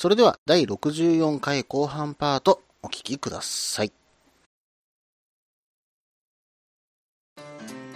[0.00, 3.92] それでは第64回後半パートお聞きください。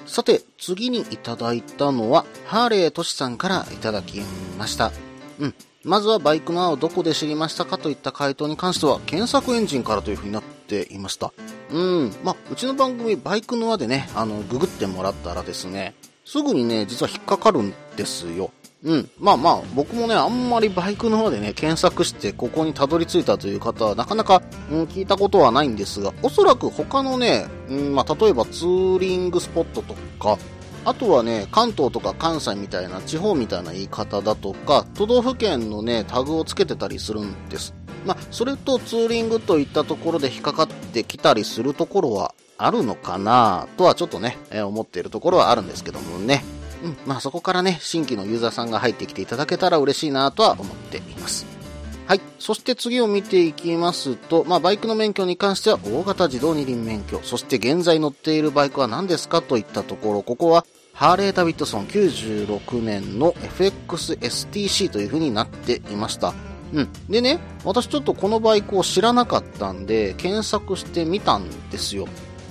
[0.04, 4.20] さて、次にいただいたのは、ハーレートシさんからいただき
[4.58, 4.92] ました。
[5.38, 5.54] うん。
[5.82, 11.32] まずはバイクの案をどこで知りましたかといった回答に関しては、検索エンジンからという風になっていました。
[11.70, 12.12] うん。
[12.22, 15.94] まあ、うちの番組、バイクの輪でね、あの、ググってもらったらですね、
[16.26, 18.50] すぐにね、実は引っかかるんですよ。
[18.84, 19.10] うん。
[19.18, 30.38] まあまあ、僕もね、あんまりバイクの方でね、検索してここにたどり着いたという方は、なかなか、うん、聞いたことはないんですが、おそらく他のね、うん、まあ、例えばツーリングスポットとか、
[30.84, 37.74] あとはね、関東とか関西みたいな地方みたいな言い方だとか、都道府県のね、タグをつけてたりするんです。
[38.04, 46.44] まあ、それとツーリングといったところで引っかかってきたりするところはあるのかなとはちょっとね、えー、思っているところはあるんですけどもね。
[46.84, 51.46] うん、まあそこからね、新規のユーザーさんが入ってきていただけたら嬉しいなとは思っています。
[52.06, 52.20] はい。
[52.38, 66.34] そして次を見ていきますと、まあ、バイクの免許に関しては大型自動二輪免許、そして現在乗っているバイクは何ですかといったところ、ここはハーレー・ダビッドソン96年の FXSTC という風になっていました。
[66.74, 66.88] うん。
[67.08, 72.06] でね、私ちょっとこのバイクを知らなかったんで、検索してみたんですよ。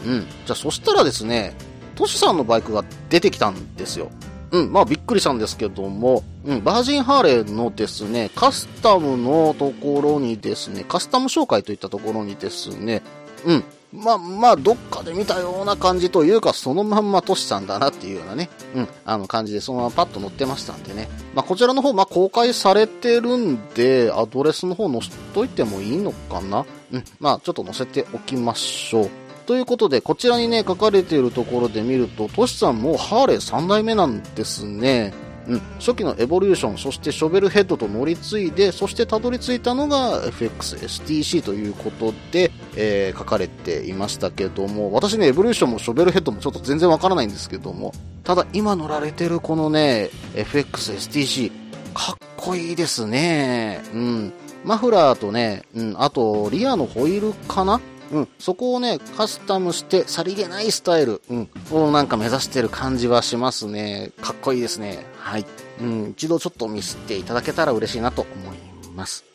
[0.06, 0.22] うん。
[0.22, 1.56] じゃあそしたらですね、
[1.96, 4.10] トシさんのバイクが出てきたんですよ。
[4.52, 13.02] うん、まあびっくりしたんですけども、うん、バージンハーレーのですね、カスタムのところにですね、カスタム紹介といったところにですね、
[13.46, 13.64] うん、
[13.94, 21.10] まあまあ、どっかで見たような感じというか、そのまんまトシさんだなっていうようなね、うん、あの感じでそのままパッと載ってましたんでね。
[21.36, 29.23] まあこちらの方、まあ公開されてるんで、アドレスの方載せといてもいいのかなうん、まあちょっと載せておきましょう。
[29.46, 35.14] ということで、こちらにね、書かれているところで見ると、トシさんもうハーレー3代目なんですね。
[35.46, 51.52] うん、初期のエボリューション、そしてショベルヘッドと乗り継いで、そしてたどり着いたのが FXSTC ということで、えー、書かれていましたけども、私ね、エボリューションもショベルヘッドもちょっと全然わからないんですけども、ただ今乗られてるこのね、FXSTC、
[51.94, 53.82] かっこいいですね。
[53.94, 54.34] うん。
[54.64, 57.82] マフラーとね、うん、あと、リアのホイールかな
[58.14, 64.12] うん、そこをね、カスタムして、さりげないスタイル、うん、をなんか目指してる感じはしますね。
[64.22, 65.06] かっこいいですね。
[65.18, 65.46] はい。
[65.82, 68.58] うん、一度ちょっとミスっていただけたら嬉しいなと思い
[68.96, 69.26] ます。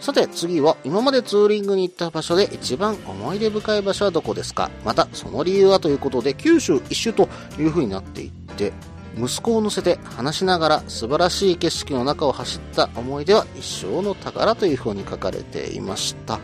[0.00, 4.68] さて次は今までツーリングに行った場所で一番思い出深い場所はどこですか？
[4.84, 8.72] またその理由はということで九州一周という風になっていって
[9.16, 16.40] 息子を乗せて話しながら素晴らしい景色の中を走った思い出は一生の宝という風に書かれていました。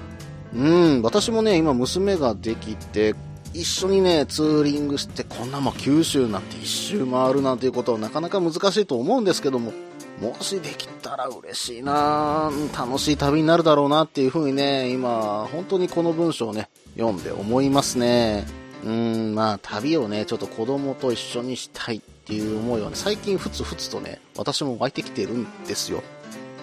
[0.55, 3.15] うん、私もね、今娘ができて、
[3.55, 9.73] 一緒にね、ツーリングして、こんなも九州なんて一周回るなんていうことはなかなか難しいと思うんですけども、
[10.21, 18.47] もしできたら嬉しいな楽しい旅になるだろうなっていう風にね、今、本当にこの文章をね、読んで思いますね。
[18.85, 26.03] うん、まあ、旅をね、ちょっと子供と一緒にしたいっていう思いはね、最近ふつふつとね、私も湧いてきてるんですよ。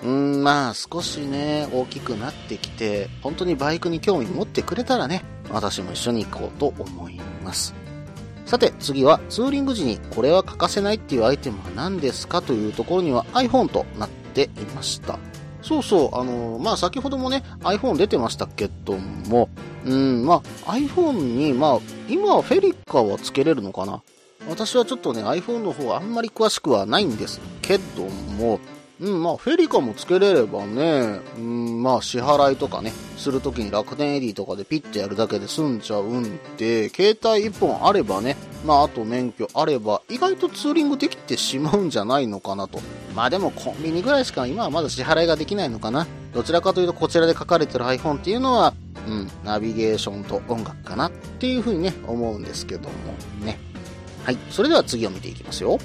[0.03, 7.73] うん、まあ少しね、大きくなってきて、本当にバイクに興味持ってくれたらね、私も一緒に行こうと思います。
[8.45, 15.17] さて次はツーリング時にこれは欠かせないっていうアイテムは何ですかというところには iPhone となっていました。
[15.66, 19.50] そうそう、あのー、まあ、先ほどもね、iPhone 出てましたけども、
[19.83, 24.03] うん、まあ、iPhone に、まあ、今はフェリカはつけれるのかな
[24.47, 28.03] 私はちょっとね、iPhone の方あんまり詳しくはないんですけど
[28.38, 28.59] も、
[29.00, 42.79] うん、まあ、フェリカもつけれればね、うん、まあ、支払いとかね、するときに楽天エディとかでピッてやるだけで済んじゃうんで、携帯1本あればね、まあ、あと免許あれば、意外とツーリングできてしまうんじゃないのかなと。
[43.13, 46.07] まあでも、コンビニぐらいしか今はまだ支払いができないのかな。
[46.33, 48.73] どちらかというと、こちらで書かれてる iPhone っていうのは、
[49.07, 52.95] うん、ナビゲーションと音楽かなっていうふうにね、思うんですけども
[53.45, 53.59] ね。
[54.23, 55.77] はい、それでは次を見ていきますよ。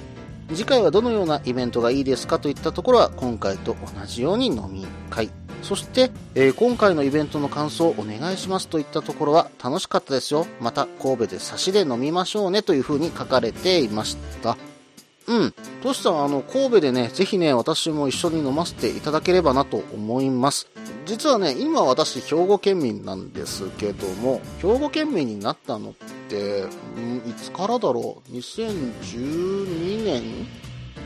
[0.52, 5.30] 次回はどのようなイベントがいいですかといったところは今回と同じように飲み会。
[5.62, 10.46] そして、えー、今回のイベントの感想をお願いしますといったところは楽しかったですよ。
[10.60, 14.56] また神戸で差しで飲みましょうねというふうに書かれていました。
[15.26, 15.54] うん。
[15.82, 20.66] トシさん、あの、神戸でね、ぜひね、私も一緒に飲ませていただければなと思います。
[21.06, 25.94] 実はね、今私、兵庫県民なんですけども、兵庫県民になったのっ
[26.28, 26.62] て、
[26.96, 30.22] うん、いつからだろう ?2012 年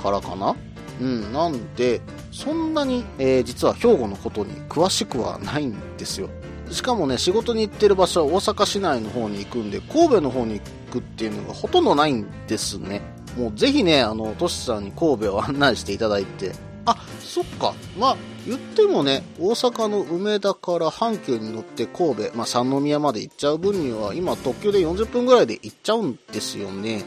[0.03, 0.57] からかな？
[1.01, 2.01] うん、なんで、
[2.31, 6.29] そんなに、えー、実は兵庫のことに詳しくはないんですよ。
[6.71, 13.03] しかもね、仕事に行ってる場所は大阪市内の方に行くんで、神戸の方に行くっていうのがほとんどないんですね。
[13.37, 16.53] もうぜひね、あの、トシさんに神戸を案内していただいて、
[16.87, 17.75] あ、そっか。
[17.99, 18.17] まあ、
[18.47, 27.01] 言ってもね、大阪の梅田から阪急に乗って神戸、まあ、三宮まで行っちゃう分には、今特急で40分ぐらいで行っちゃうんですよね。
[27.01, 27.05] っ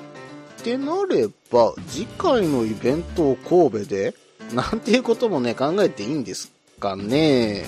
[0.64, 4.16] てなれば、次回のイベントを神戸で、
[4.54, 7.66] なんていうこともね、考えていいんですかね。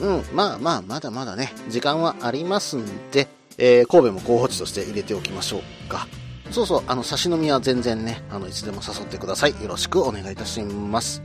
[0.00, 3.28] うん、まあまあ、まだまだね、時間はありますんで、
[3.58, 6.08] えー、神戸も候補地として入れておきましょうか。
[6.52, 9.50] そうそう、あの、差し飲みは全然ね、あの、いつでも誘ってください。
[9.62, 11.22] よろしくお願いいたします。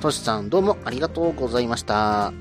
[0.00, 2.32] としさんどうもありがとうございました。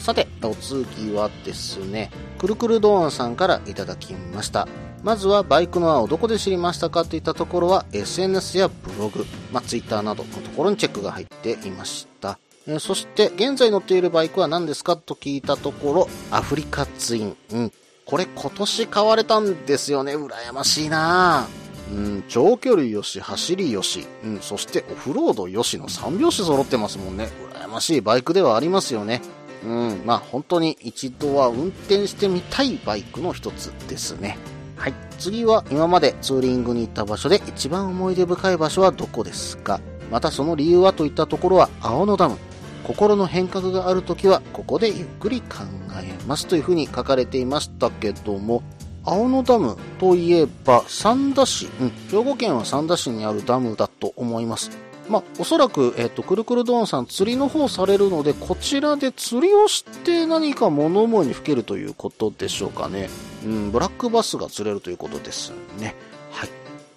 [0.00, 4.66] さて、お次はですね、くるくるドーンさんからいただきました。
[5.02, 12.38] まずはバイクの輪をどこで知りましたかといったところは SNS やブログ、まあ、Twitter などのところにチェックが入っていました。
[12.66, 17.36] え、そして現在乗っているバイクは何ですかと聞いたところアフリカツイン。
[17.52, 17.72] うん。
[18.04, 20.16] これ今年買われたんですよね。
[20.16, 27.30] 羨ましいなぁうん、長距離よし、走りよし、うん、そしてオフロードよしの3拍子揃ってますもんね。
[27.54, 29.22] 羨ましいバイクではありますよね。
[29.64, 34.38] うん、まあ本当に一度は運転してみたいバイクの一つですね。
[34.76, 34.94] はい。
[35.18, 39.80] 次は今までツーリングに行った場所で一番思い出深い場所はどこですか？
[40.10, 42.36] またその理由はといったところは青野ダム。
[42.84, 45.64] 心の変革がある時はここでゆっくり考
[46.00, 48.62] えますというふうに書かれていましたけども、
[49.08, 54.70] 青野ダムといえば三田市、うん、兵庫県は三田市にあるダムだと思います。
[55.08, 63.08] まあ、おそらく、えっ、と、くるくるドーンさん釣りの方されるので、こちらで釣りをして何か物思いにふけるということでしょうかね。
[63.42, 65.94] うん、ブラックバスが釣れるということですね。
[66.30, 66.50] はい。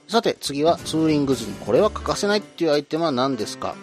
[0.10, 3.76] さて、次はツーリング時にこれは欠かせないっていうアイテムは何ですか？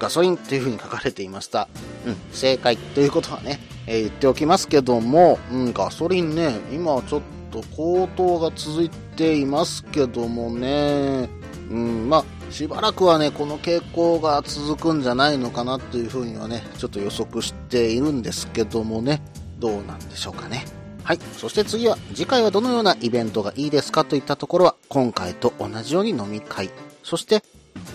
[0.00, 1.68] ガソリンというふうに書かれていました。
[2.04, 7.22] うん、正解ということはね、えー、言っておきますけども、うん、ガソリンね、今はちょっ
[7.56, 11.28] と高騰が続いていますけどもね、
[11.70, 19.22] うん、まあ、しばらくはね、この傾向が続くんじゃないのかなというふうにはね、ちょっと予測しているんですけどもね、
[19.58, 20.64] どうなんでしょうかね。
[21.02, 21.18] はい。
[21.36, 26.70] そして次は、次回はどのようなイベントがいいですかといったところは、今回と同じように飲み会。
[27.02, 27.42] そして、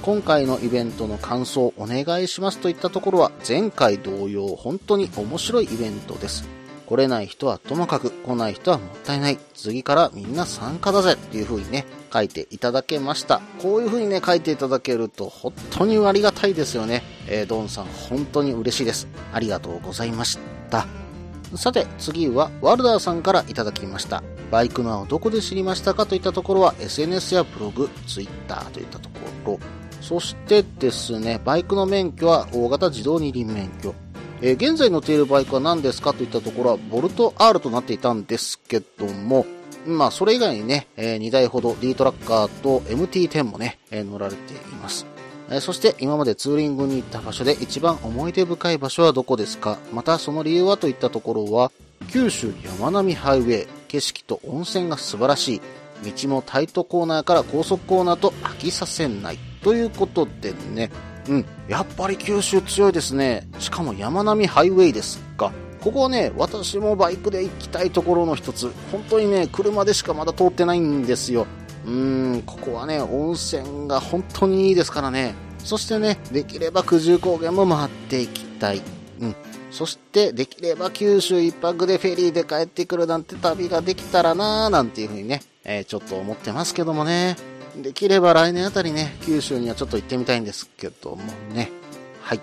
[0.02, 6.61] 今回のイベントの感想をお願いしますといったところは、前回同様、本当に面白いイベントです。
[6.92, 9.38] 来れない人はともかく、来ない人はもったいない。
[9.54, 13.40] 次からみんな参加だぜっていう風にね、書いていただけました。
[13.62, 17.02] こういう風にね、書いていただけると本当にありがたいですよね。
[17.30, 19.08] えー、ドンさん本当に嬉しいです。
[19.32, 20.38] ありがとうございまし
[20.70, 20.86] た。
[21.56, 24.22] さて、次はワルダーさんからいただきました。
[24.52, 29.16] バイクの輪をどこで知りましたかといったところは SNS やブログ、Twitter といったとこ
[29.46, 29.60] ろ。
[30.02, 33.96] そしてですね、バイクの免許は大型自動二輪免許。
[34.42, 39.46] えー、現在乗っているバイクは何ですかといったところは、ボルト R となっていたんですけども、
[39.86, 45.06] まあ、それ以外にね、えー、2台ほど D トラッカーと MT10 もね、えー、乗られています。
[45.50, 49.80] え、そして今までツーリングに行った場所で一番思い出深い場所はどこですか？
[49.92, 51.72] またその理由はといったところは、
[52.10, 55.62] 九州山並ハイウェイ、景色と温泉が素晴らしい。
[56.24, 59.40] 道もタイトコーナーから高速コーナーと飽きさせない。
[59.62, 60.90] ということでね、
[61.32, 63.48] うん、やっぱり九州強いですね。
[63.58, 65.54] しかも山並みハイウェイですか。
[65.80, 68.70] ここはね、私もバイクで行きたいところの一つ。
[68.92, 71.48] 本当にね、車でしかまだ通ってないんですよ。
[71.86, 75.34] うーん、ここはね、温泉が本当にいいですからね。
[75.60, 78.82] そしてね、できれば九十高原も回っていきたい。
[79.22, 79.36] うん。
[79.72, 87.38] そして、できれば九州一泊でフェリーで帰ってくるなんて旅ができたらなーなんていう風にね、えー、ちょっと思ってますけどもね。
[87.78, 91.24] できれば来年あたりね、九州にはちょっと行ってみたいんですけども
[91.54, 91.72] ね。
[92.22, 92.42] はい。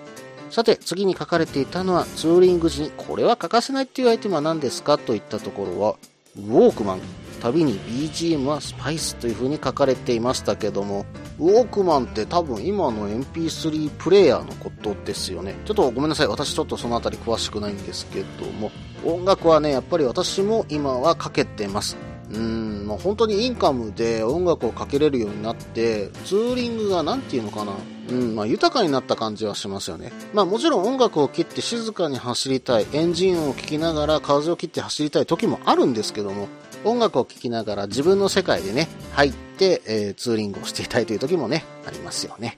[0.49, 5.95] さて、次に書かれていたのは、ツーリング時にこれは欠かせないっていうアイテムは何ですかといったところは、
[6.35, 7.01] ウォークマン。
[7.39, 11.05] 旅に BGM はスパイスという風に書かれていましたけども、
[11.39, 15.55] ウォークマンって多分今の MP3 プレイヤーのことですよね。
[15.65, 16.27] ちょっとごめんなさい。
[16.27, 18.71] 私ちょっとそのあたり詳しくないんですけども、
[19.05, 21.95] 音楽はね、やっぱり私も今はかけてます。
[22.31, 27.73] うん、まあ、本当にインカムで音楽をかけれるようになって、ツーリングが何て言うのかな、
[28.09, 30.11] うん、まあ、豊かになった感じはしますよね。
[30.33, 36.47] まあ、もちろん音楽を切って静かに走りたい、エンジン音を聞きながら風を切って走りたい時もあるんですけども、
[36.85, 42.57] 音楽を聴きながら自分の世界でね、入って、えー、ツーリングをしていたいという時もね、ありますよね。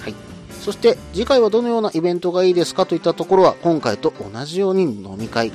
[0.00, 0.14] はい。
[0.62, 5.50] そして次回はどのようなイベントがいいですかといったところは今回と同じように飲み会、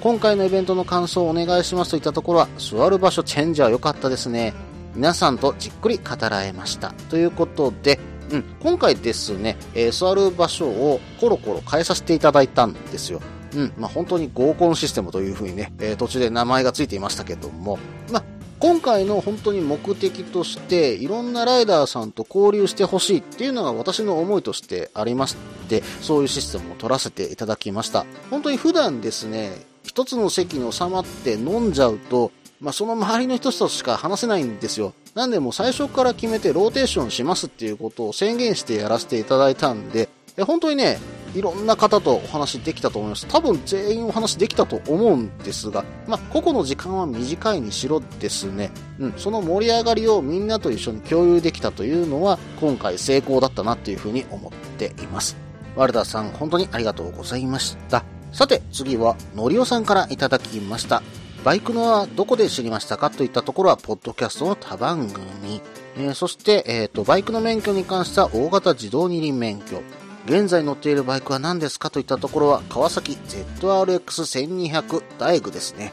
[0.00, 4.54] 今回のイベントの感想をお願いしますといったところは、座る場所チェンジャー良かったですね。
[4.94, 6.92] 皆さんとじっくり語られました。
[7.10, 13.20] ということで、うん、今回ですね、えー、座る場所をコロコロ変えさせていただいたんですよ。
[13.54, 17.78] うん、まあ、本当に合コンシステムという風にね、えー、途中で名前がついていましたけども、
[18.10, 18.24] まあ、
[18.58, 25.36] 今回の本当に目的として、いろんなライダーさんと交流してほしいっていうのが私の思いとしてありまし
[25.68, 28.06] て、そういうシステムを取らせていただきました。
[28.30, 34.92] 本当に普段ですね、一つの席に収まって飲んじゃうと、まあ、その周りの人としか話せないんですよ。
[35.14, 40.08] なんでもう最初から決めてローテーションしますっていうことを宣言してやらせていただいたんで、
[40.46, 40.98] 本当にね、
[41.34, 43.26] いろんな方とお話できたと思います。
[43.26, 55.36] 多分全員お話できたと思うんですが、まあ、個々の時間は短いにしろですね、うん、その盛り上がりをみんなと一緒に共有できたというのは、今回成功だったなっていうふうに思っています。
[55.76, 58.04] ワルダさん、本当にありがとうございました。
[58.32, 61.02] さて、次は、のりおさんからいただきました。
[61.44, 65.60] バイクのはどこで知りましたかといったところは、ポッドキャストの他番組。
[65.96, 69.82] えー、そして、えっ、ー、と、バイクの免許に関しては、大型自動二輪免許。
[70.26, 73.18] 現在乗っているバイクは何ですかといったところは、川崎
[73.60, 75.92] ZRX1200 ダイグですね。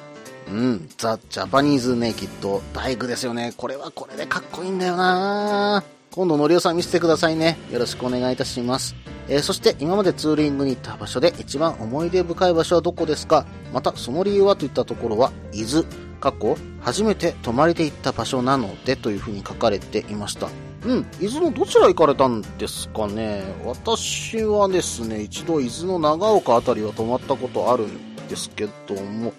[0.49, 3.53] うん、ザ・ジャパニーズネイキッドダイグですよね。
[3.57, 7.57] これはこれでかっこいいんだよな今度のりおさん見せてくださいね。
[7.69, 8.95] よろしくお願いいたします。
[9.29, 13.45] えー、そして今までツーリングに行った場所で一番思い出深い場所はどこですか？
[13.73, 15.85] またその理由はといったところは、伊豆、
[16.19, 20.49] 過去、初めて泊まりで行った場所なのでというふうに書かれていました。
[20.85, 23.43] うん、伊豆のどちら行かれたんですかね？
[23.65, 29.33] 私はですね、一度伊豆の長岡あたりは泊まったことあるんですけども、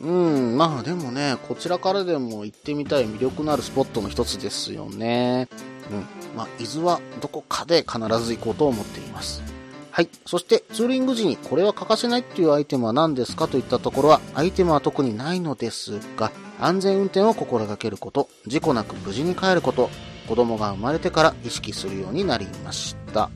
[0.00, 5.48] うん、まあでもね、こちらからでも行ってみたい魅力のあるスポットの一つですよね。
[5.90, 6.06] うん。
[6.36, 9.42] まあ、伊豆はどこかで必ず行こうと思っています。
[9.90, 10.08] はい。
[10.26, 19.90] そして、ツーリング時にこれは欠かせないっていうアイテムは何ですかといったところは、アイテムは特にないのですが、安全運転を心がけること、事故なく無事に帰ること、
[20.28, 23.30] 子供が生まれてから意識するようになりました。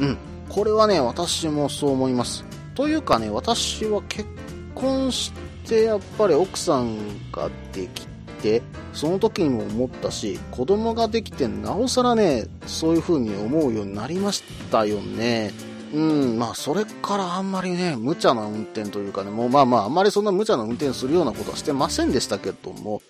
[0.00, 0.18] うん。
[0.48, 2.44] これはね、私もそう思います。
[2.74, 4.28] というかね、私は結
[4.74, 5.32] 婚し
[5.66, 6.96] てやっぱり奥さん
[7.30, 8.08] ができ
[8.42, 15.52] て、その時にも思ったし、子供ができてなおさらね、そういう風に思うようになりましたよね。
[15.94, 23.02] うん、まあ、それからあんまりね、無茶な運転というかね、もうまあまあ、あんまりそんな無茶な運転するようなことはしてませんでしたけども、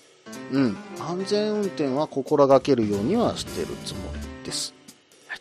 [0.52, 4.74] うん、安全運転は心がけるようにはしてるつもりです。
[5.28, 5.40] はい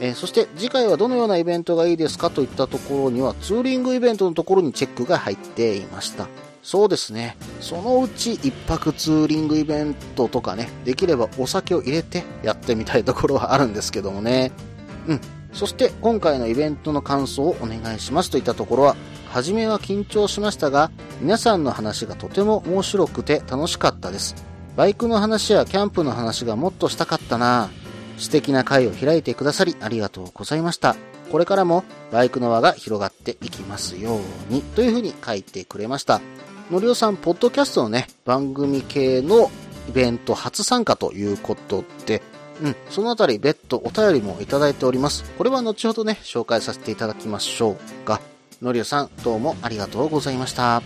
[0.00, 6.28] えー、そして次回はどのようなイベントがいいですかといったところにはツーリングイベントのところにチェックが入っていました。
[6.66, 7.36] そうですね。
[7.60, 14.50] そのうち一泊ツーリングイベントとかね、できればお酒を入れてやってみたいところはあるんですけどもね。
[15.06, 15.20] うん。
[15.52, 18.96] そして今回のイベントの感想をお願いしますといったところは、
[19.30, 24.34] 初めは緊張しましたが、皆さんの話がとても面白くて楽しかったです。
[24.74, 27.70] バイクの話やキャンプの話がもっとしたかったな
[28.18, 30.96] 素敵な会を開いてくださりありがとうございました。
[31.30, 36.20] これからもバイクの輪が広がっていきますようにというふうに書いてくれました。
[36.70, 39.52] のりおさん、ポッドキャストのね、番組系の
[39.88, 42.22] イベント初参加ということで、
[42.60, 45.22] うん、そのあたり別途お便りもいただいております。
[45.38, 48.20] これは後ほどね、紹介させていただきましょうが、
[48.60, 50.82] のりおさん、どうもありがとうございました。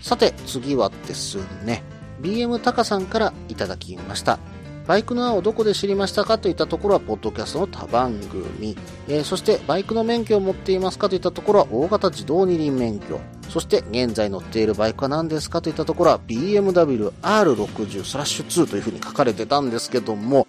[0.00, 1.82] さて、次はですね、
[2.20, 4.38] BM タカさんからいただきました。
[4.86, 8.76] バイクの案をどこで知りましたかといったところは、ポッドキャストの他番組。
[9.08, 13.18] えー、そして、バイクの免許を持っていますかといったところは、大型自動二輪免許。
[13.48, 20.46] そして、現在乗っているバイクは何ですかといったところは、BMW R60 スラッシュ2というふうに書かれてたんですけども、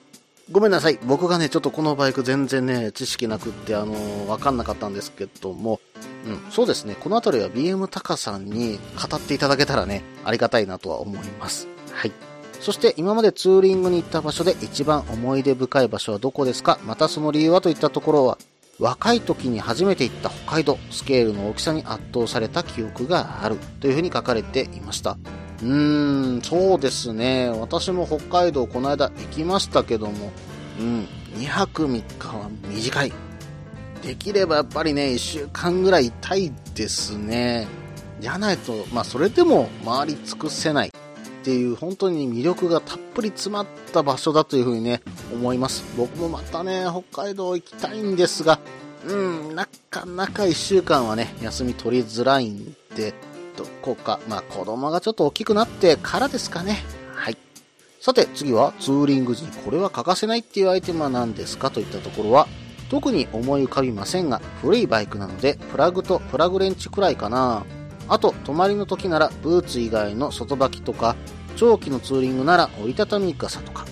[0.52, 1.00] ごめんなさい。
[1.04, 5.82] 僕がね、ちょっとこのバイク全然ね、知識なくって、あのー、わかんなかったんですけども、
[6.26, 6.96] うん、そうですね。
[7.00, 11.68] このあたりは BM タカさんに語っていただけたらね、ありがたいなとは思います。
[11.92, 12.27] はい。
[12.60, 16.80] そして今までツーリングに行った場所で一番思い出深い場所はどこですか？
[16.86, 18.38] またその理由はといったところは、
[18.80, 25.18] 若い時に初めて行った北海道、スケールの大きさに圧倒された記憶があるというふうに書かれていました。
[25.62, 27.50] うーん、そうですね。
[27.50, 30.32] 私も北海道この間行きましたけども、
[30.80, 33.14] うん、2泊3日は短い。
[34.04, 37.68] できればやっぱりね、1週間ぐらいいたいですね。
[38.20, 40.92] じゃないと、まあそれでも回り尽くせない。
[41.48, 45.02] っていう本当に魅力がたっぷり詰まった場所だというふうにね、
[45.32, 45.86] 思います。
[45.96, 48.60] 僕もまたね、北海道行きたいんですが、
[49.06, 49.14] う
[49.54, 53.14] ん、なかなか1週間はね、休み取りづらいんで、
[53.56, 56.84] どこか、まあ子供がちょっと大きくなってからですかね。
[57.16, 57.38] はい。
[58.02, 62.50] さて次はツーリング時にこれは欠かせないっていうアイテムは何ですかといったところは、
[62.90, 67.64] 特に思い浮かびませんが、古いバイクなので、プラグとプラグレンチくらいかな。
[68.10, 71.16] あと、泊まりの時ならブーツ以外の外履きとか、
[71.58, 73.86] 長期のツーリングなら折りたたみ傘とか、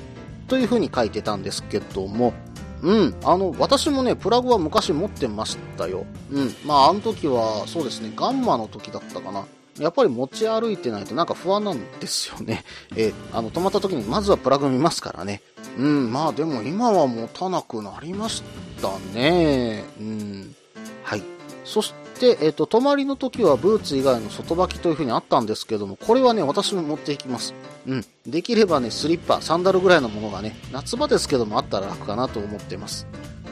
[0.48, 2.34] という風に書いてたんですけども、
[2.82, 6.06] うん、あの、私もね、プラグは昔持ってましたよ。
[6.32, 9.44] うん、まあ、あの時は、そうですね、ガンマの時だったかな。
[9.80, 12.64] やっぱり持ち歩いてないとなんか不安なんですよね。
[12.96, 15.42] え、あの、止まった時にまずはプラグ見ますからね。
[15.78, 18.42] うん、まあでも今は持たなくなりまし
[18.82, 19.84] たね。
[20.00, 20.56] うん。
[21.04, 21.24] はい。
[21.66, 27.54] そして、えっ、ー、と、泊まりの時はブーツ以外の外履きという風にあったんですけども、これはね、私も持っていきます。
[27.88, 28.06] うん。
[28.26, 33.06] できればね、スリッパ、サンダルぐらいのものがね、夏場ですけどもあったら楽かなと思っています。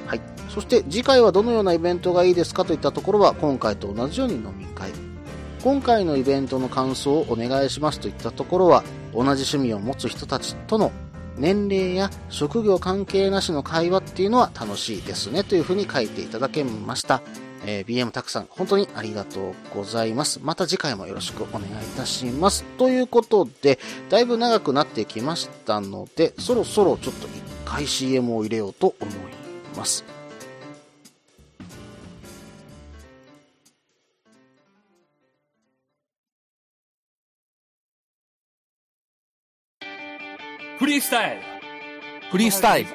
[0.08, 0.22] はい。
[0.50, 4.92] そして次回はどのようなイベントがいいですかといったところは、今回と同じように飲み会。
[5.64, 10.92] 今回のイベントの感想をお願いしますといったところは、同じ趣味を持つ人たちとの
[11.38, 17.22] 年齢や職業関係なしの会話っていうのは楽しいですねというふうに書いていただけました。
[17.66, 20.40] えー、BM たくさん本当にありがとうございます。
[20.44, 22.64] また次回もよろしくお願いいたします。
[22.78, 23.80] ということで、
[24.10, 27.32] だいぶ長くなってきましたので、そろそろちょっと一
[27.66, 29.16] 回 CM を入れようと思い
[29.78, 30.04] ます。
[40.80, 41.42] フリースタイル
[42.30, 42.90] フリースタイル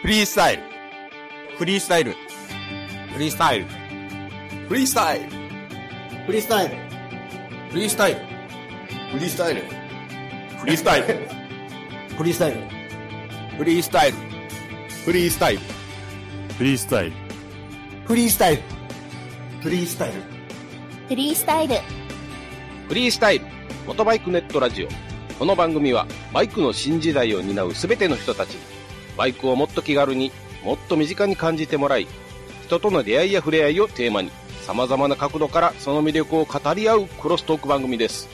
[0.00, 0.62] フリースタイル
[1.58, 2.12] フリースタイル
[3.12, 3.81] フリースタイル
[4.72, 5.28] フリースタイル。
[6.24, 6.74] フリースタイル。
[7.72, 8.20] フリースタイル。
[9.12, 9.60] フリースタイル。
[10.60, 11.08] フリースタイル。
[12.16, 12.58] フリースタイル。
[13.58, 14.16] フリースタイル。
[15.04, 15.60] フリースタイル。
[16.56, 17.12] フリースタイル。
[18.06, 18.62] フリースタイル。
[19.60, 20.22] フリースタイル。
[21.10, 21.74] フリースタイル。
[22.88, 23.44] フリースタイル。
[23.86, 24.88] モトバイクネットラジオ。
[25.38, 28.56] この番組はバイクの新時代を担う全ての人たち。
[29.18, 30.32] バイクをもっと気軽に
[30.64, 32.06] もっと身近に感じてもらい
[32.64, 34.30] 人との出会いや触れ合いをテーマに、
[34.66, 38.28] 様々な角度からその魅力を語り合うクロストーク番組です。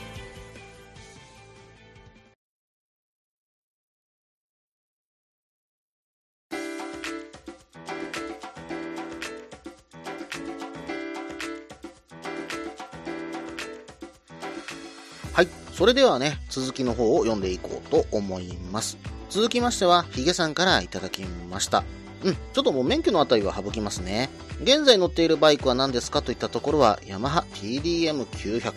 [15.32, 15.48] はい。
[15.72, 18.98] それではね、続きの方を読んでいこうと思います。
[19.30, 21.84] 続きましては、ヒゲさんからいただきました。
[22.24, 24.28] うん、ちょっともう免許のあたりは省きますね。
[24.62, 28.72] 現在乗っているバイクは何ですかといったところは、ヤマハ TDM900。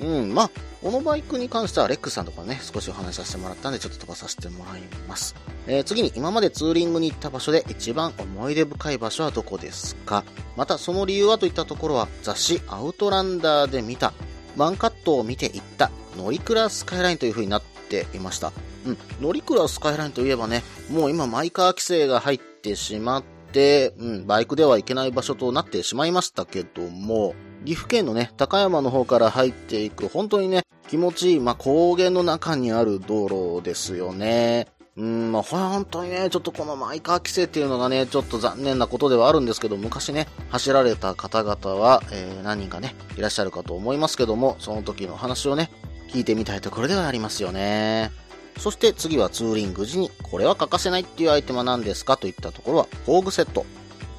[0.00, 5.34] うん、まあ、このバイクに関してはレックスさんとかね、少しお話しさせてもらったんで、ちょっと飛ばさせてもらいます。
[5.66, 10.22] えー、次に、今までツーリングに行った場所で一番思い出深い場所はどこですか？
[10.56, 14.12] また、その理由はといったところは、雑誌アウトランダーで見た、
[14.56, 18.52] ワンカットを見ていった乗鞍スカイラインという風になっていました。
[18.86, 22.38] うん、乗鞍スカイラインといえばね、もう今マイカー規制が入っ
[22.70, 34.68] てしまって、うん、バイクではいけない場所となってしまいましたけども、岐阜県のね、高山の方から入っていく、本当にね、気持ちいい、まあ、高原の中にある道路ですよね。
[34.96, 45.70] うん、まあ、本当にね、ちょっとこのマイカー規制っていうのがね、ちょっと残念なことではあるんですけど、昔ね、走られた方々は、えー、何人かね、いらっしゃるかと思いますけども、その時の話をね、
[46.10, 48.10] 聞いてみたいところではありますよね。
[48.58, 53.64] そして次はツーリング時にこれは欠かせないっていうアイテムは何ですかといったところは工具セット。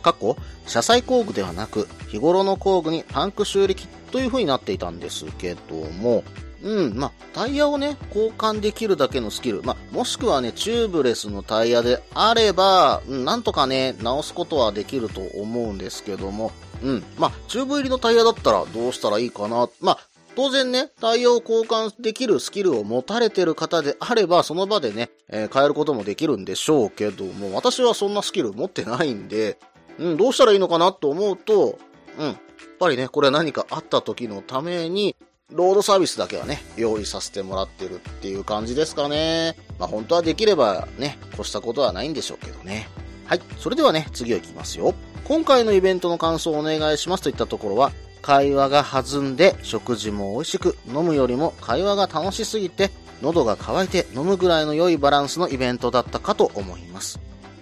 [0.02, 6.24] 過去、車載工具ではなく日頃の工具にパンク修理キという風になっていたんですけども、
[6.62, 20.00] うん、まあ、タイヤをね、交換できるだけのスキル、まあ、もしくはね、チューブレスのタイヤであれば、うん、なんとかね、直すことはできると思うんですけども、うん、まあ、チューブ入りのタイヤだったらどうしたらいいかな、まあ、
[20.40, 29.58] 当然ね、タイヤを交換できるスキルを持たれてる方であれば、その場でね、えー、変えることもできるんでしょうけども、私はそんなスキル持ってないんで、
[29.98, 31.78] うん、どうしたらいいのかなと思うと、
[32.18, 32.36] うん、やっ
[32.80, 35.18] ぱりね、これは何かあった時のために、
[35.52, 39.58] ロードサービスだけはね、用意させてもらってるっていう感じですかね。
[39.78, 42.88] まあ本当はできればね、越したことはないんでしょうけどね。
[43.26, 43.42] はい。
[43.58, 44.94] それではね、次を行きますよ。
[45.26, 57.20] 今回のイベントの感想をお願いしますといったところは、会話が弾んで食事も美味しく飲むよりも会話が楽しすぎて喉が渇いて飲むぐらいの良いバランスのイベントだったかと思います。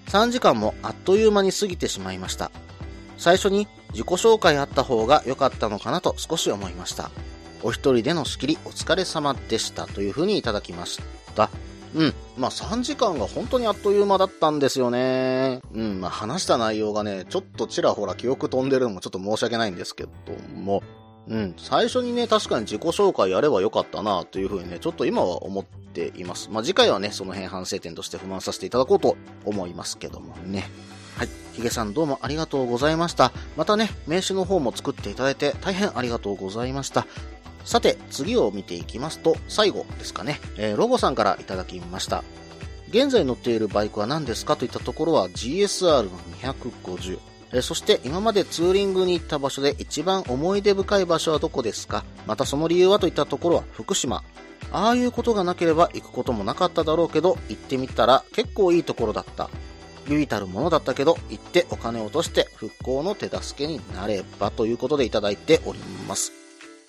[0.07, 2.51] 3時間もあっという間に過ぎてしまいました。
[3.17, 7.09] 最初に自己紹介あった方が良かったのかなと少し思いました。
[7.63, 10.99] お一人での仕切りお疲れ様でしたというふうにいただきまし
[11.35, 11.49] た。
[11.95, 12.13] うん。
[12.37, 15.61] まあ、3時間が本当にあっという間だったんですよね。
[15.73, 16.01] うん。
[16.01, 20.11] まあ、話した内容がね、ちょっとちらほら記憶飛んでるのもちょっと申し訳ないんですけど
[20.55, 20.83] も、
[21.27, 21.53] うん。
[21.57, 26.49] 最初にね、確かに自己紹介やればよかったなというふうにね、ちょっと今は思っています。
[26.51, 30.69] まあ、次回はね、その辺反省点として不満させていただこうと思いますけどもね。
[31.17, 31.29] はい。
[31.53, 33.31] ヒゲさんどうもありがとうございました。
[33.55, 37.07] またね、名刺の方も作っていただいて大変ありがとうございました。
[37.67, 42.23] さて、次を見ていきますと、最後ですかね、えー、ロゴさんからいただきました。
[42.91, 47.19] 現在乗っているバイクは何ですかといったところは GSR の250。
[47.51, 52.05] えそして今までツーリングに行った場所で一番思い出深い場所はどこですか？
[52.25, 54.23] またその理由はといったところは福島。
[54.71, 59.49] ああいうことがなければ行くこともなかっただろうけど、行ってみたら結構いいところだった。
[60.07, 66.36] 唯たるものだったけど、行ってお金を落として復興の手助けになればということでいただいております。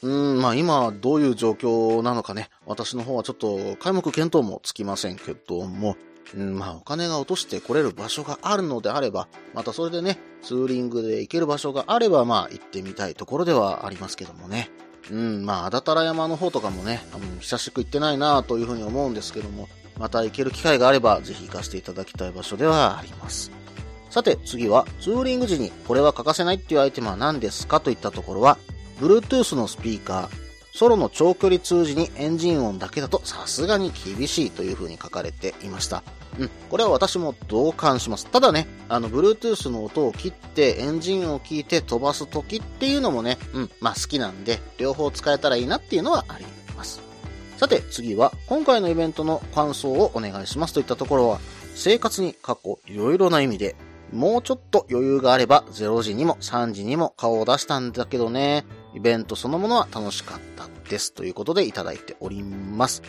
[0.03, 5.97] うん、まあ今どういう状況なのかね、私の方はちょっと皆目見当もつきませんけども、
[6.37, 14.71] うん、まあお金が落として来れる場所があるのであれば、またそれでね、ツーリングで行ける場所があれば、まあ行ってみたいところではありますけどもね。
[15.11, 23.51] うん、まあ、あだたら山の方とかもね、あの久しく行ってないなというふうに思うんですけども、また行ける機会があれば、ぜひ行かせていただきたい場所ではあります。
[24.11, 28.59] さて、次は、ツーリング時にこれは欠かせないっていうアイテムは何ですかといったところは、
[29.01, 36.03] Bluetooth のスピーカー、ソロの長距離通時にエンジン音だけだとさすがに厳しいという風に書かれていました。
[36.39, 36.51] うん。
[36.71, 38.27] これは私も同感します。
[38.27, 46.45] ただね、あの、Bluetooth の音を切ってエンジンを聞いて飛ばす時っていうのもね、うん、まあ好きなんで、両方使えたらいいなっていうのはあり
[46.77, 47.01] ます。
[47.57, 51.41] さて、次は、今回のイベントの感想をお願いしますといったところは、
[51.75, 53.75] 生活に過去いろいろな意味で、
[54.13, 63.03] もうちょっと余裕があれば0時にも3時にも顔を出したんだけどね、イベントそのものは楽しかったですということでいただいております。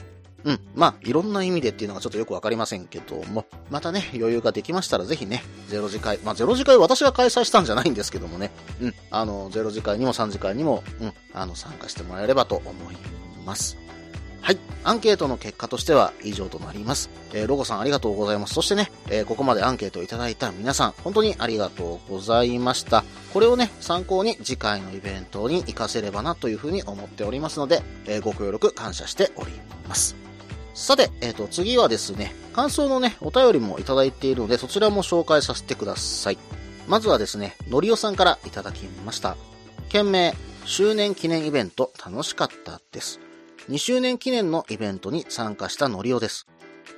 [0.43, 0.59] うん。
[0.73, 8.93] まあ、いろんな意味でっていうのがちょっとよくわかりませんけども、またね、余裕ができましたらぜひね、ゼロ次会、まあ、ゼロ次会私が開催したんじゃないんですけどもね、うん。
[9.11, 12.95] あの、ゼロ次会にも3次会にも、うん、あの、参加してもらえればと思い
[13.45, 13.77] ます。
[14.41, 14.57] はい。
[14.83, 17.09] アンケートの結果としては以上となります。
[17.33, 18.53] えーロゴさんありがとうございます。
[18.53, 23.03] そしてね、えーここまでアンケートをいただいた皆さん、本当にありがとうございました。
[23.33, 29.51] これをね、参考に次回のイベントに活かせればなというふうに思っておりますので、えーご協力感謝しており
[29.87, 30.15] ます。
[30.73, 36.37] さて、えっ、と、次はですね、感想のね、お便りもいただいているので、そちらも紹介させてください。
[36.87, 39.35] まずはですね、のりおさんからいただきました。
[39.89, 43.19] 件名、周年記念イベント楽しかったです。
[43.69, 46.47] 2周年記念のイベントに参加したのりおです。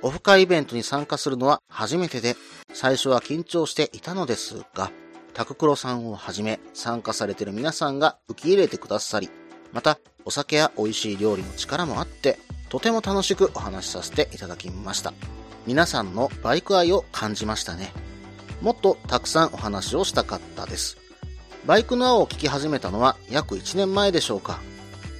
[0.00, 2.34] オフ会イベントに参加するのは初めてで、
[2.72, 4.90] 最初は緊張していたのですが、
[5.34, 9.28] タククロさんをはじめ参加されている皆さんが受け入れてくださり、
[9.74, 12.38] またお酒や美味しい料理の力もあって、
[12.70, 15.12] とても楽しくお話しさせていただきました。
[15.66, 17.92] 皆さんのバイク愛を感じましたね。
[18.62, 20.96] もっとたくさんお話をしたかったです。
[21.66, 24.58] バイクの青を聞き始めたのは約1年前でしょうか。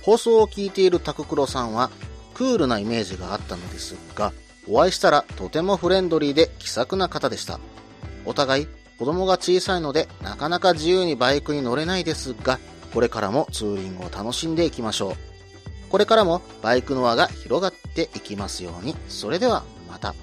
[0.02, 1.90] 放送を聞いているタククロさんは
[2.34, 4.32] クールなイメージがあったのですが、
[4.68, 7.60] お会いしたらとてもフレンドリーで気さくな方でした。
[8.24, 12.58] お互い子供が小さいのでなかなか自由にバイクに乗れないですが、
[12.92, 15.14] これからもツーリングを楽しんでいきましょう。
[15.88, 18.96] これからもバイクの輪が広がっていきますように。
[19.08, 20.14] それではまた。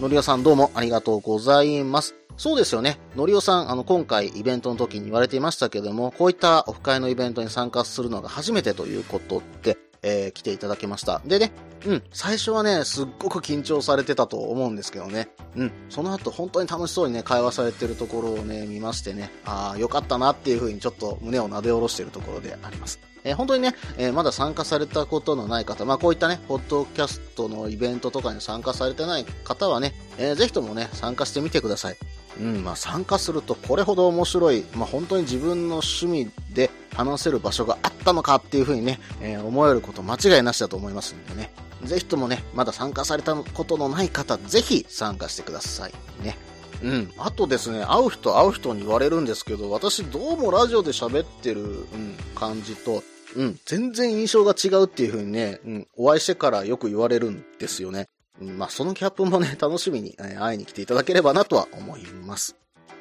[0.00, 2.14] のりおさんどうもありがとうございます。
[2.38, 2.98] そうですよね。
[3.16, 11.20] のりおさん、あの、今回イベントの時に言われていましたけども、こういったオフ会のイベントに参加するのが初めてということで、えー来ていただきました。
[11.26, 11.50] でね、
[11.84, 15.30] うん、最初はね、すっごく緊張されてたと思うんですけどね。
[15.56, 23.00] うん、その後本当に楽しそうにね、会話されてるところをね、見ましてね、ああ、よかったなっていう風にちょっと胸を撫で下ろしてるところであります。
[23.24, 31.96] えー本当にね、えーまだ参加されたことのない方、まあこういったね、ポッドキャストのイベントとかに参加されてない方はね、えーぜひともね、参加してみてください。
[32.40, 41.50] うん、まあ参加するとこれほど面白い、まあ本当に自分の趣味で話せる場所があったのかっていうふうにね、えー思えること間違いなしだと思いますんでね。
[41.84, 46.36] ぜひともね、まだ参加されたことのない方、ぜひ参加してくださいね。
[46.82, 47.12] うん。
[47.18, 53.02] あとですね、会う人会う人に言われるんですけど、私どうもラジオで喋ってる、うん、感じと、
[53.36, 58.08] うん、全然印象が違うっていう風にね、うん、お会いしてからよく言われるんですよね。
[58.40, 62.56] まあ、そのキャップもね、 楽しみに、え会いに来ていただければなとは思います。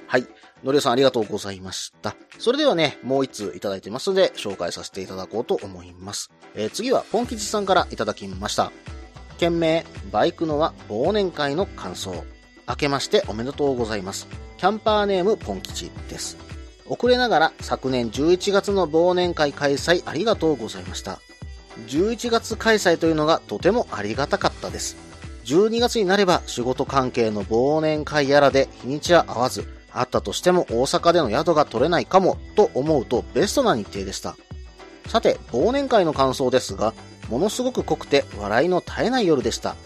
[0.07, 0.27] はい。
[0.63, 2.15] のりおさんありがとうございました。
[2.39, 6.31] それではね、もう一通いただいてますので、紹介させていただこうと思います。
[6.55, 8.71] えー次は、ポン吉さんからいただきました。
[9.37, 12.25] 件名、バイクのは忘年会の感想。
[12.67, 14.27] 明けましておめでとうございます。
[14.57, 16.37] キャンパーネームポン吉です。
[16.89, 21.19] 遅れながら昨年11月の忘年会開催ありがとうございました。
[21.87, 25.06] 11月開催というのがとてもありがたかったです。
[25.47, 34.35] 12月になれば仕事関係の忘年会やらで日にちは合わず、あったとしても大阪での宿が取れないかもと思うとベストな日程でした。
[35.07, 36.93] さて、忘年会の感想ですが、
[37.29, 39.77] ものすごく濃くて笑いの絶えない夜でした。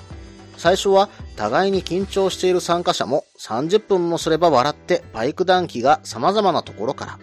[0.58, 7.20] 最初は互いに緊張している参加者も30分もすれば笑ってバイク談義が様々なところから。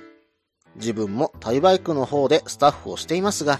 [0.77, 3.59] 自分もタイバイクの方でスタッフをしていますが、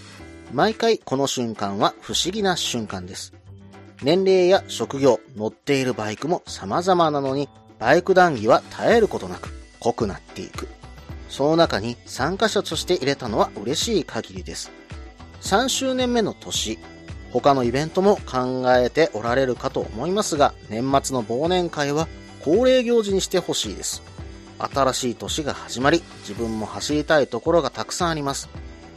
[0.53, 3.38] 毎回この瞬間は不思議な瞬間です。
[4.03, 7.49] 年齢や職業、乗っているバイクも様々なのに、
[7.81, 10.69] バイク談義は絶えることなく濃くなっていく。
[11.29, 14.71] その中に参加者として入れたのは嬉しい限りです。
[15.41, 16.79] 3周年目の年、
[17.33, 22.07] 他のイベントも考えておられるかと思いますが、年末の忘年会は
[22.45, 24.03] 恒例行事にしてほしいです。
[24.59, 28.49] 新しい年が始まり、自分も走りたいところがたくさんあります。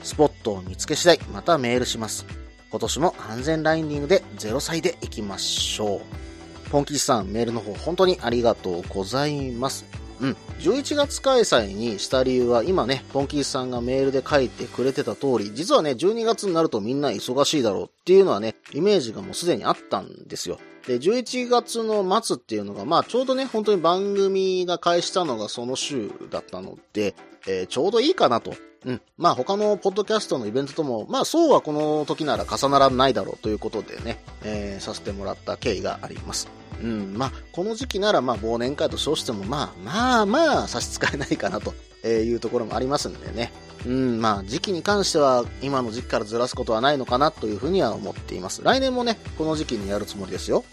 [0.04, 2.41] スポットを見つけ次第、またメールします。
[2.72, 6.70] 今年も安全ライディングで0歳で行きましょう。
[6.70, 9.84] ポンキチさん、メールの方本当にありがとうございます。
[10.22, 10.38] うん。
[10.60, 20.58] 11月開催にした理由は、今ね、ポンキーさんがメールで書いてくれてた通り、実はね、12月になるとみんな忙しいだろうっていうのはね、イメージがもうすでにあったんですよ。
[20.88, 27.16] で、11月の末っていうのが、まあちょうどね、本当に番組が開始したのがその週だったので、
[27.48, 28.54] えーちょうどいいかなと。
[28.86, 29.02] うん。
[29.17, 36.48] まあ他のポッドキャストのイベントとも、まあそうはこの時なら重ならないだろうということでね、えーさせてもらった経緯があります。
[36.82, 41.74] うん、まあ、この時期なら、まあ、忘年会と称しても、まあ、まあまあ、差し支えないかなと
[42.08, 43.52] いうところもありますんでね。
[43.86, 48.63] うん、まあ、時期に関しては、今の時期からずらすことはないのかなというふうには思っています。
[48.63, 50.63] 来年もね、この時期にやるつもりですよ。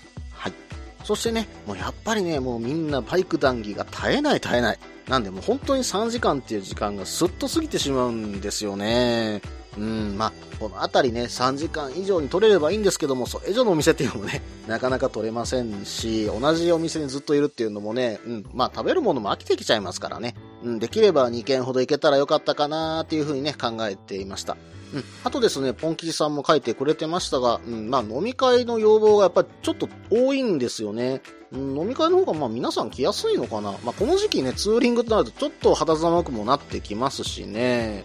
[1.09, 4.79] そしてね、もうやっぱりね、もうみんなバイク談義が絶えない絶えない。
[5.09, 9.41] なんでもう本当に3時間っていう時間がスッと過ぎてしまうんですよね。
[9.79, 20.35] うん、まあ、このあたりね、3時間以上に取れればいいんですけども、それ以上のお店っていうのもね、なかなか取れませんし、同じお店にずっといるっていうのもね、うん、まあ食べるものも飽きてきちゃいますからね。
[20.63, 24.59] うん、できれば2軒ほど行けたらよかったかなっていうふうにね、考えていました。
[24.95, 25.05] うん。
[25.25, 31.23] あとですね、ポンキジさんも書いてくれてましたが、うん、まあ飲み会の要望がやっぱりちょっと多いんですよね。
[31.53, 33.73] うん、飲み会の方がまあ皆さん来やすいのかな。
[33.85, 38.05] まあこの時期ね、ツーリングとなるとちょっと肌寒くもなってきますしね。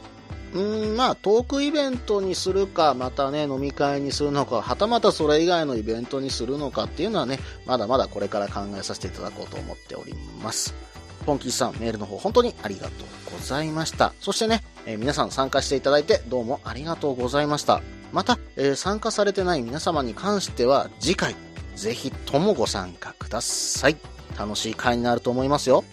[0.53, 10.75] うん、まあ、トークイベントにするか、またね、飲み会にするのか、はたまたそれ以外のイベントにするのかっていうのはね、まだまだこれから考えさせていただこうと思っております。
[11.23, 14.13] ポンキーさん、メールの方本当にありがとうございました。
[14.19, 17.81] そしてね、えー皆さん参加していただいてどうもありがとうございました。
[18.11, 21.35] また、えー参加されてない皆様に関しては次回、
[21.75, 23.97] ぜひともご参加ください。
[24.37, 25.83] 楽しい会になると思いますよ。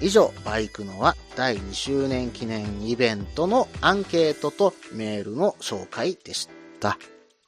[0.00, 6.98] 以上、バイクのは第2周年記念イベントのアンケートとメールの紹介でした。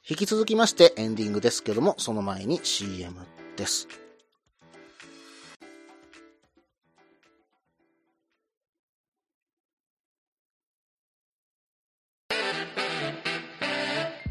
[0.09, 3.15] 引き続きましてエンディングですけども、その前に CM
[3.55, 3.87] です。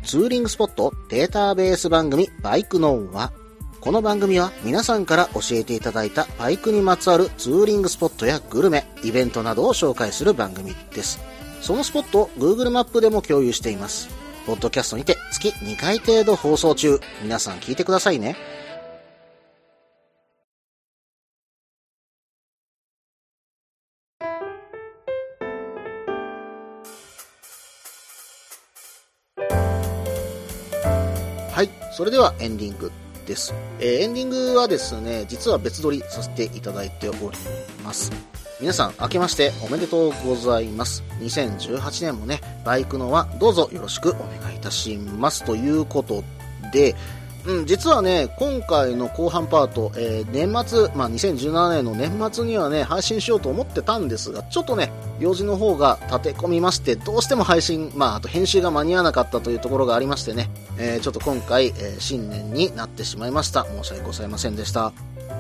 [0.03, 3.33] ツーリングスポットデータベース番組バイクノは
[3.81, 11.19] この番組は皆さんから教えていただいたバイクにまつわるツーリングスポットやグルメ、イベントなどを紹介する番組です。
[11.63, 14.11] そのスポットを Google マップでも共有しています。
[14.47, 17.01] ポッドキャストにて月2回程度放送中。
[17.23, 18.37] 皆さん聞いてくださいね。
[31.61, 31.71] はい。
[31.93, 32.91] それではエンディング
[33.27, 33.53] です。
[33.81, 37.19] えーエンディングはですね、実は別撮りさせていただいており
[37.85, 38.11] ます。
[38.63, 41.05] 皆さん、明けましておめでとうございます。
[41.21, 45.45] 2018年もね、バイクのはどうぞよろしくお願いいたします。
[45.45, 46.25] ということ
[46.73, 46.97] で、
[47.47, 60.49] うん、実はね、今回の後半パート、えー年末、まあ、2017年の年末にはね、配信しようと思ってたんですが、ちょっとね、用事の方が立て込みまして、どうしても配信、まあ、あと編集が間に合わなかったというところがありましてね、
[60.81, 63.65] えーちょっと今回、えー新年になってしまいました。
[63.67, 64.93] 申し訳ございませんでした。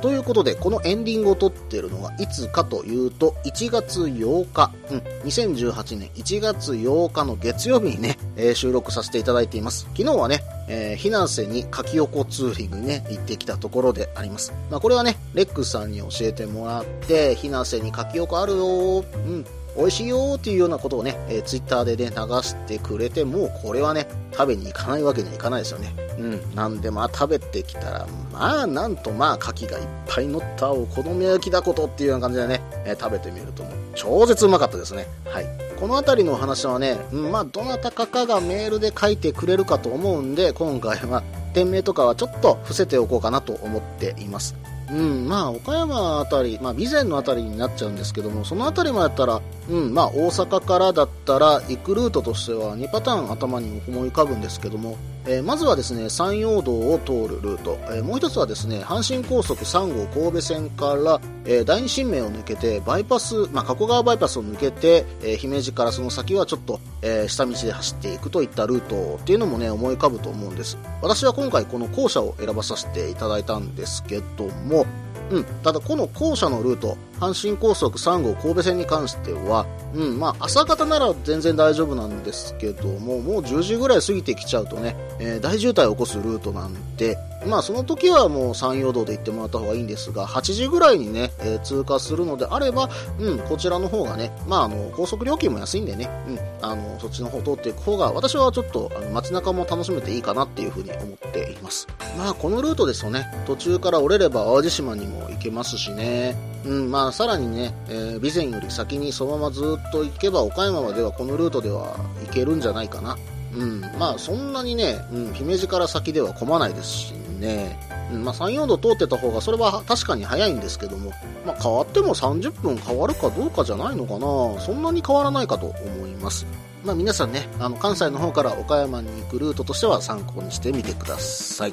[0.02, 4.98] ということで、このエンディングを撮ってるのがいつかというと、1月8日、うん、
[5.28, 9.86] 2018年1月8日の月曜日にね、えー収録させていただいています。
[9.96, 14.52] 昨日はね、えー、避難瀬に柿横ツーリングにね、行ってきたところであります。
[14.70, 19.44] まあ、これはね、レックさんに教えてもらって、避難瀬に柿横あるよ、うん、
[19.76, 25.94] 美味しいよっていうようなことをね、えー、ツイッターでね、流してくれて、もうこれはね、食べに行かないわけにはいかないですよね。
[26.18, 26.54] うん。
[26.54, 35.06] なんでまあ食べてきたら、まあなんとまあ牡蠣がいっぱい乗ったお好み焼きだことっていうような感じでね、えー食べてみるともう超絶うまかったですね。
[35.26, 35.46] はい。
[35.78, 41.22] この辺りのお話はね、うん、まあどなたかかがメールで書いてくれるかと思うんで、今回は
[41.54, 44.54] 店名とかはちょっと伏せておこうかなと思っています。
[44.90, 70.78] うん、まあ、岡山あたり、まあ、備前のあたりになっちゃうんですけども、そのあたりもやったら、うん、まあ、大阪からだったら、行くルートとしては2パターン頭に思い浮かぶんですけども、えーまずはですね、山陽道を通るルート、えーもう一つはですね、阪神高速3号神戸線から、えー第二新名を抜けて、バイパス、まあ、加古川バイパスを抜けて、え姫路からその先はちょっと、え下道で走っていくといったルートっていうのもね、思い浮かぶと思うんです。
[71.00, 74.84] 私は今回この後者を選ばさせていただいたんですけども、
[75.30, 101.86] うん、ただこの後者のルート、阪神高速3号神戸線に関しては、うん、まあ、朝方なら全然大丈夫なんですけども、もう10時ぐらい過ぎてきちゃうとね、えー、大渋滞を起こすルートなんで、まあ、その時はもう山陽道で行ってもらった方がいいんですが、8時ぐらいにね、えー、通過するのであれば、うん、こちらの方がね、まあ、あの、高速料金も安いんでね、うん、あの、そっちの方通っていく方が、私はちょっと、あの、街中も楽しめていいかなっていうふうに思っています。
[102.18, 111.96] まあ、このルートですとね、途中から折れれば淡路島にも行けますしね、うん、まあ、さらにね、えー、備前より先にそのままずっと行けば、岡山まではこのルートでは
[112.26, 113.16] 行けるんじゃないかな。
[113.54, 117.76] うん、まあ、そんなにね、うん、姫路から先では混まないですしね、
[118.12, 121.10] うん、まあ、山陽道通ってた方が、それは確かに早いんですけども、
[121.44, 126.46] まあ、変わっても30分変わるかどうかじゃないのかな、そんなに変わらないかと思います。
[126.84, 131.72] まあ、皆さんね、あの、関西の方から岡山に行くルートとしては参考にしてみてください。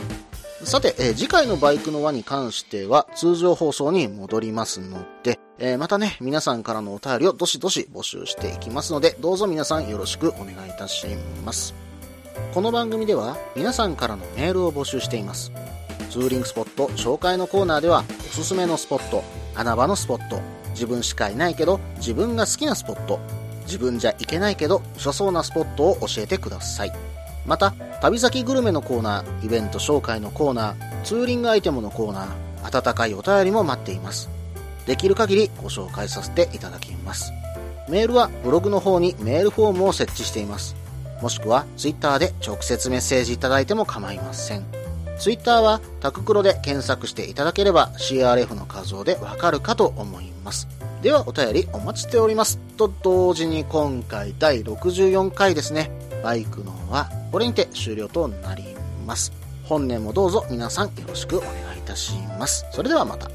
[0.64, 11.06] さて、えー、次回のバイクの輪に関しては通常放送に戻りますので、えー、またね、皆さんからのお便りをどしどし募集していきますので、どうぞ皆さんよろしくお願いいたし
[11.46, 11.76] ます。
[12.54, 15.52] この番組では皆さんからのメールを募集しています。
[16.10, 19.24] ツーリングスポット紹介のコーナーではおすすめのスポット、
[19.56, 20.42] 穴場のスポット、
[20.72, 23.20] 自分しかいないけど自分が好きなスポット、
[23.66, 27.07] 自分じゃ行けないけど良さそうなスポットを教えてください。
[27.48, 34.30] また、旅先グルメのコーナー、イベント紹介のコーナー、ツーリングアイテムのコーナー、温かいお便りも待っています。
[34.86, 37.32] できる限りご紹介させていただきます。
[37.90, 40.76] メールはブログの方にメールフォームを設置しています。
[41.22, 44.66] もしくは Twitter で直接メッセージいただいても構いません。
[45.20, 50.68] Twitter はタククロで検索していただければ CRF の画像でわかるかと思います。
[51.02, 52.60] ではお便りお待ちしております。
[52.78, 55.92] と同時に今回第64回ですね。
[56.24, 58.64] バイクのはこれにて終了となり
[59.06, 59.32] ます。
[59.64, 62.66] 本年もどうぞ皆さんよろしくお願いいたします。
[62.72, 63.30] それではまた。